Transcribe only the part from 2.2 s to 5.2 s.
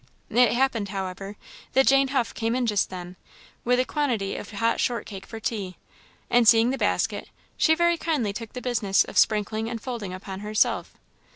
came in just then, with a quantity of hot short